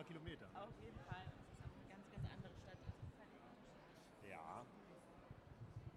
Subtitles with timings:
[0.00, 0.46] paar Kilometer.
[0.54, 1.24] Auf jeden Fall.
[1.26, 2.78] Es ist auch eine ganz, ganz andere Stadt.
[3.20, 4.64] Also ja.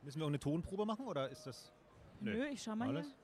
[0.02, 1.72] Müssen wir auch eine Tonprobe machen oder ist das.
[2.20, 3.06] Nö, Nö ich schau mal Alles?
[3.06, 3.16] hier.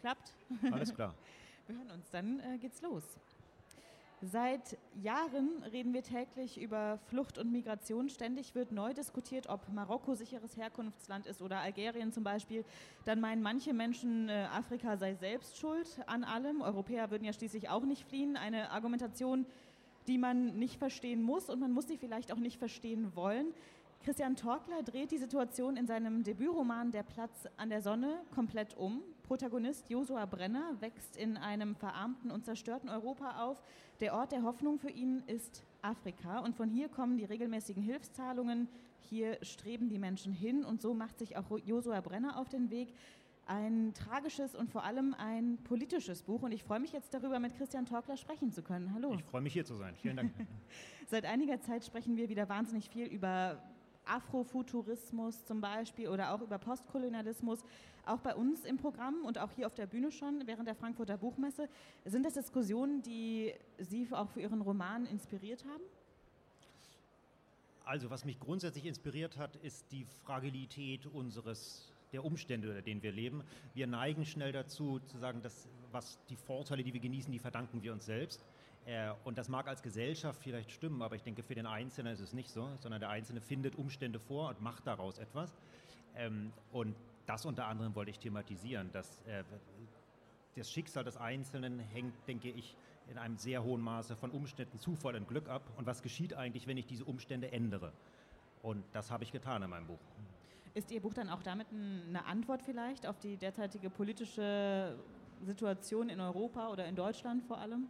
[0.00, 0.34] Klappt.
[0.72, 1.14] Alles klar.
[1.66, 3.04] wir hören uns, dann äh, geht's los.
[4.22, 8.08] Seit Jahren reden wir täglich über Flucht und Migration.
[8.08, 12.64] Ständig wird neu diskutiert, ob Marokko sicheres Herkunftsland ist oder Algerien zum Beispiel.
[13.04, 16.62] Dann meinen manche Menschen, äh, Afrika sei selbst schuld an allem.
[16.62, 18.38] Europäer würden ja schließlich auch nicht fliehen.
[18.38, 19.44] Eine Argumentation,
[20.06, 23.46] die man nicht verstehen muss und man muss sie vielleicht auch nicht verstehen wollen.
[24.04, 29.00] Christian Torkler dreht die Situation in seinem Debütroman Der Platz an der Sonne komplett um.
[29.22, 33.62] Protagonist Josua Brenner wächst in einem verarmten und zerstörten Europa auf.
[34.00, 38.68] Der Ort der Hoffnung für ihn ist Afrika und von hier kommen die regelmäßigen Hilfszahlungen.
[39.00, 42.92] Hier streben die Menschen hin und so macht sich auch Josua Brenner auf den Weg.
[43.46, 46.42] Ein tragisches und vor allem ein politisches Buch.
[46.42, 48.94] Und ich freue mich jetzt darüber, mit Christian Torkler sprechen zu können.
[48.94, 49.14] Hallo.
[49.14, 49.94] Ich freue mich hier zu sein.
[49.96, 50.32] Vielen Dank.
[51.08, 53.62] Seit einiger Zeit sprechen wir wieder wahnsinnig viel über
[54.06, 57.60] Afrofuturismus zum Beispiel oder auch über Postkolonialismus,
[58.06, 61.16] auch bei uns im Programm und auch hier auf der Bühne schon während der Frankfurter
[61.16, 61.68] Buchmesse.
[62.04, 65.82] Sind das Diskussionen, die Sie auch für Ihren Roman inspiriert haben?
[67.84, 73.12] Also was mich grundsätzlich inspiriert hat, ist die Fragilität unseres der Umstände, unter denen wir
[73.12, 73.42] leben.
[73.74, 77.82] Wir neigen schnell dazu zu sagen, dass was die Vorteile, die wir genießen, die verdanken
[77.82, 78.44] wir uns selbst.
[78.86, 82.20] Äh, und das mag als Gesellschaft vielleicht stimmen, aber ich denke, für den Einzelnen ist
[82.20, 85.54] es nicht so, sondern der Einzelne findet Umstände vor und macht daraus etwas.
[86.16, 86.94] Ähm, und
[87.26, 89.44] das unter anderem wollte ich thematisieren, dass äh,
[90.56, 92.76] das Schicksal des Einzelnen hängt, denke ich,
[93.10, 95.62] in einem sehr hohen Maße von Umständen, Zufall und Glück ab.
[95.76, 97.92] Und was geschieht eigentlich, wenn ich diese Umstände ändere?
[98.62, 99.98] Und das habe ich getan in meinem Buch.
[100.74, 104.98] Ist Ihr Buch dann auch damit eine Antwort vielleicht auf die derzeitige politische
[105.46, 107.86] Situation in Europa oder in Deutschland vor allem?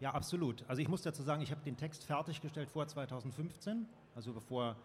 [0.00, 0.64] Ja, absolut.
[0.66, 4.76] Also ich muss dazu sagen, ich habe den Text fertiggestellt vor 2015, also bevor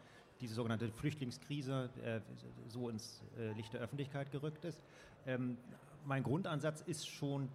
[0.42, 2.20] diese sogenannte Flüchtlingskrise äh,
[2.68, 4.84] so ins äh, Licht der Öffentlichkeit gerückt ist.
[5.26, 5.58] Ähm,
[6.06, 7.48] mein Grundansatz ist schon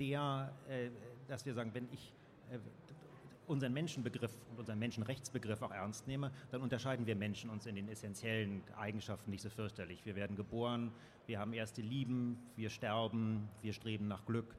[0.00, 0.88] der, äh,
[1.28, 2.12] dass wir sagen, wenn ich
[2.50, 2.58] äh,
[3.46, 7.88] unseren Menschenbegriff und unseren Menschenrechtsbegriff auch ernst nehme, dann unterscheiden wir Menschen uns in den
[7.88, 10.04] essentiellen Eigenschaften nicht so fürchterlich.
[10.04, 10.92] Wir werden geboren,
[11.26, 14.54] wir haben erste Lieben, wir sterben, wir streben nach Glück.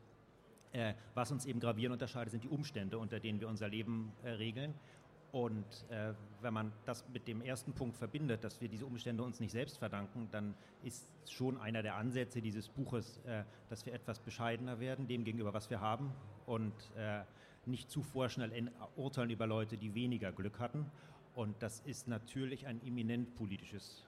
[0.74, 4.32] Äh, was uns eben gravierend unterscheidet, sind die Umstände, unter denen wir unser Leben äh,
[4.32, 4.74] regeln.
[5.32, 9.40] Und äh, wenn man das mit dem ersten Punkt verbindet, dass wir diese Umstände uns
[9.40, 14.20] nicht selbst verdanken, dann ist schon einer der Ansätze dieses Buches, äh, dass wir etwas
[14.20, 16.14] bescheidener werden dem gegenüber, was wir haben
[16.46, 17.22] und äh,
[17.68, 20.86] nicht zu vorschnell urteilen über Leute, die weniger Glück hatten.
[21.36, 24.08] Und das ist natürlich ein eminent politisches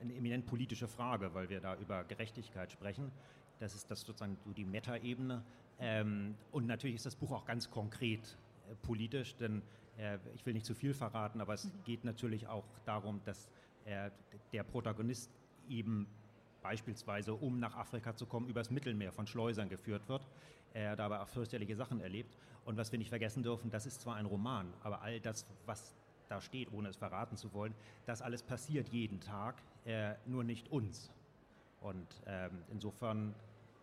[0.00, 3.10] eine eminent politische Frage, weil wir da über Gerechtigkeit sprechen.
[3.58, 5.42] Das ist das sozusagen so die Meta-Ebene.
[5.78, 8.20] Ähm, und natürlich ist das Buch auch ganz konkret
[8.70, 9.62] äh, politisch, denn
[9.98, 11.70] äh, ich will nicht zu viel verraten, aber es mhm.
[11.84, 13.48] geht natürlich auch darum, dass
[13.84, 14.10] äh,
[14.52, 15.30] der Protagonist
[15.68, 16.06] eben
[16.62, 20.26] beispielsweise, um nach Afrika zu kommen, übers Mittelmeer von Schleusern geführt wird,
[20.72, 22.36] er dabei auch fürchterliche Sachen erlebt.
[22.64, 25.94] Und was wir nicht vergessen dürfen, das ist zwar ein Roman, aber all das, was
[26.28, 27.74] da steht, ohne es verraten zu wollen,
[28.06, 31.10] das alles passiert jeden Tag, äh, nur nicht uns.
[31.80, 33.34] Und ähm, insofern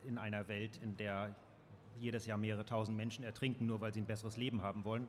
[0.05, 1.35] in einer Welt, in der
[1.99, 5.07] jedes Jahr mehrere tausend Menschen ertrinken, nur weil sie ein besseres Leben haben wollen,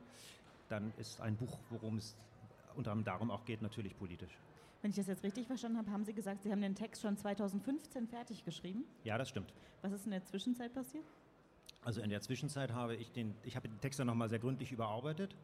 [0.67, 2.17] dann ist ein Buch, worum es
[2.75, 4.37] unter anderem darum auch geht, natürlich politisch.
[4.81, 7.17] Wenn ich das jetzt richtig verstanden habe, haben Sie gesagt, Sie haben den Text schon
[7.17, 8.85] 2015 fertig geschrieben?
[9.03, 9.53] Ja, das stimmt.
[9.81, 11.03] Was ist in der Zwischenzeit passiert?
[11.83, 14.71] Also in der Zwischenzeit habe ich den, ich habe den Text dann nochmal sehr gründlich
[14.71, 15.35] überarbeitet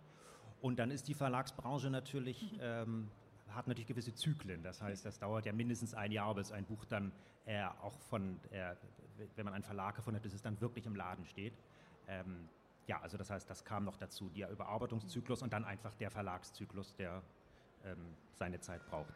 [0.62, 2.59] und dann ist die Verlagsbranche natürlich mhm.
[2.62, 3.12] ähm,
[3.50, 4.63] hat natürlich gewisse Zyklen.
[4.63, 7.12] Das heißt, das dauert ja mindestens ein Jahr, bis ein Buch dann
[7.46, 8.75] äh, auch von, äh,
[9.35, 11.53] wenn man einen Verlag gefunden hat, bis es dann wirklich im Laden steht.
[12.07, 12.50] Ähm,
[12.88, 16.96] ja, also das heißt, das kam noch dazu, der Überarbeitungszyklus und dann einfach der Verlagszyklus,
[16.96, 17.22] der
[17.84, 17.97] ähm,
[18.34, 19.13] seine Zeit braucht.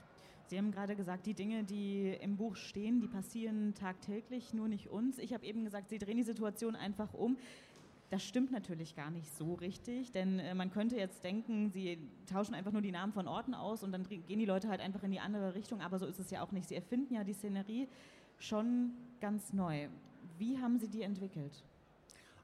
[0.50, 4.88] Sie haben gerade gesagt, die Dinge, die im Buch stehen, die passieren tagtäglich, nur nicht
[4.88, 5.20] uns.
[5.20, 7.38] Ich habe eben gesagt, Sie drehen die Situation einfach um.
[8.10, 12.56] Das stimmt natürlich gar nicht so richtig, denn äh, man könnte jetzt denken, sie tauschen
[12.56, 15.12] einfach nur die Namen von Orten aus und dann gehen die Leute halt einfach in
[15.12, 16.68] die andere Richtung, aber so ist es ja auch nicht.
[16.68, 17.88] Sie erfinden ja die Szenerie
[18.40, 19.90] schon ganz neu.
[20.40, 21.64] Wie haben Sie die entwickelt?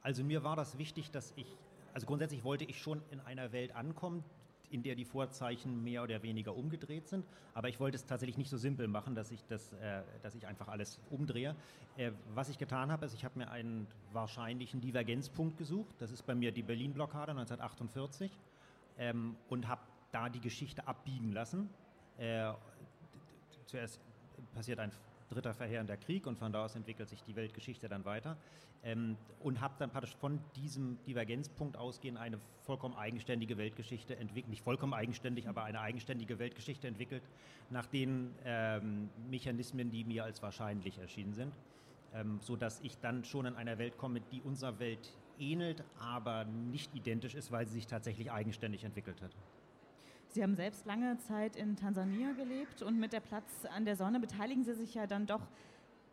[0.04, 1.48] Also mir war das wichtig, dass ich,
[1.96, 4.24] also grundsätzlich wollte ich schon in einer Welt ankommen,
[4.72, 7.26] in der die Vorzeichen mehr oder weniger umgedreht sind.
[7.54, 10.48] Aber ich wollte es tatsächlich nicht so simpel machen, dass ich, das, äh, dass ich
[10.48, 11.56] einfach alles umdrehe.
[11.98, 15.96] Äh, was ich getan habe, ist, ich habe mir einen wahrscheinlichen Divergenzpunkt gesucht.
[16.00, 18.32] Das ist bei mir die Berlin-Blockade 1948
[18.98, 19.82] ähm, und habe
[20.12, 21.70] da die Geschichte abbiegen lassen.
[22.18, 22.54] Äh,
[23.66, 24.00] zuerst
[24.54, 24.92] passiert ein
[25.30, 28.38] dritter verheerender Krieg und von da aus entwickelt sich die Weltgeschichte dann weiter.
[28.84, 34.64] Ähm, und habe dann praktisch von diesem Divergenzpunkt ausgehend eine vollkommen eigenständige Weltgeschichte entwickelt, nicht
[34.64, 37.24] vollkommen eigenständig, aber eine eigenständige Weltgeschichte entwickelt,
[37.72, 41.54] nach den ähm, Mechanismen, die mir als wahrscheinlich erschienen sind,
[42.14, 46.94] ähm, sodass ich dann schon in einer Welt komme, die unserer Welt ähnelt, aber nicht
[46.96, 49.32] identisch ist, weil sie sich tatsächlich eigenständig entwickelt hat.
[50.36, 54.20] Sie haben selbst lange Zeit in Tansania gelebt und mit der Platz an der Sonne
[54.20, 55.48] beteiligen Sie sich ja dann doch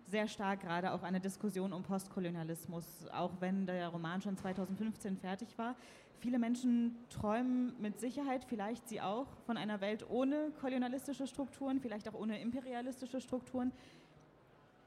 [0.06, 5.16] sehr stark gerade auch an der Diskussion um Postkolonialismus, auch wenn der Roman schon 2015
[5.16, 5.74] fertig war.
[6.20, 12.08] Viele Menschen träumen mit Sicherheit, vielleicht Sie auch, von einer Welt ohne kolonialistische Strukturen, vielleicht
[12.08, 13.72] auch ohne imperialistische Strukturen.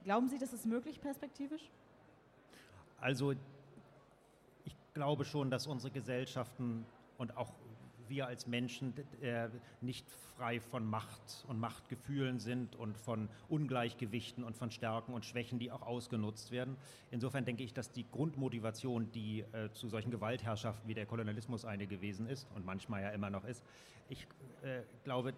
[0.06, 1.70] Glauben Sie, das ist möglich perspektivisch?
[3.02, 3.34] Also
[4.64, 6.86] ich glaube schon, dass unsere Gesellschaften
[7.18, 7.52] und auch
[8.10, 9.50] wir als Menschen äh,
[9.82, 10.06] nicht
[10.36, 15.72] frei von Macht und Machtgefühlen sind und von Ungleichgewichten und von Stärken und Schwächen, die
[15.72, 16.76] auch ausgenutzt werden.
[17.12, 21.88] Insofern denke ich, dass die Grundmotivation, die äh, zu solchen Gewaltherrschaften wie der Kolonialismus eine
[21.88, 23.64] gewesen ist und manchmal ja immer noch ist,
[24.10, 24.28] ich
[24.62, 25.34] äh, glaube,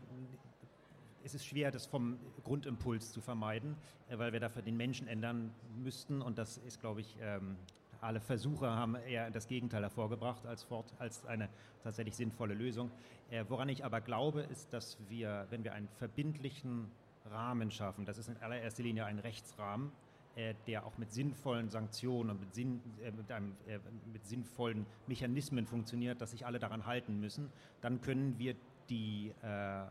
[1.24, 3.76] es ist schwer, das vom Grundimpuls zu vermeiden,
[4.10, 7.58] äh, weil wir dafür den Menschen ändern müssten und das ist, glaube ich, ähm,
[8.02, 11.50] alle Versuche haben eher das Gegenteil hervorgebracht als, fort, als eine
[11.84, 12.92] tatsächlich sinnvolle Lösung.
[13.30, 16.92] Äh, woran ich aber glaube, ist, dass wir, wenn wir einen verbindlichen
[17.26, 19.92] Rahmen schaffen, das ist in allererster Linie ein Rechtsrahmen,
[20.36, 23.80] äh, der auch mit sinnvollen Sanktionen und mit, Sinn, äh, mit, einem, äh,
[24.12, 27.52] mit sinnvollen Mechanismen funktioniert, dass sich alle daran halten müssen,
[27.82, 28.56] dann können wir
[28.90, 29.84] die, äh,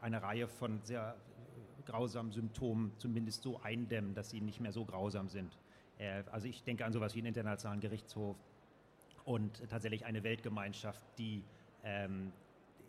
[0.00, 1.16] eine Reihe von sehr
[1.86, 5.56] grausamen Symptomen zumindest so eindämmen, dass sie nicht mehr so grausam sind.
[5.98, 8.36] Äh, also ich denke an sowas wie einen internationalen Gerichtshof
[9.24, 11.42] und tatsächlich eine Weltgemeinschaft, die
[11.82, 12.32] ähm,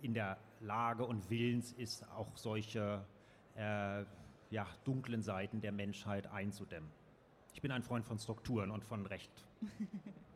[0.02, 3.06] in der Lage und willens ist, auch solche
[3.56, 4.04] äh,
[4.50, 6.90] ja, dunklen Seiten der Menschheit einzudämmen.
[7.54, 9.32] Ich bin ein Freund von Strukturen und von Recht.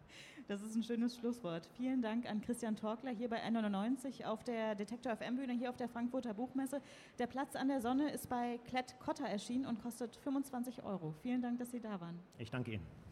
[0.49, 1.69] Das ist ein schönes Schlusswort.
[1.77, 5.77] Vielen Dank an Christian Torkler hier bei N99 auf der Detektor FM Bühne hier auf
[5.77, 6.81] der Frankfurter Buchmesse.
[7.19, 11.13] Der Platz an der Sonne ist bei Klett Cotta erschienen und kostet 25 Euro.
[11.21, 12.17] Vielen Dank, dass Sie da waren.
[12.39, 13.08] Ich danke Ihnen.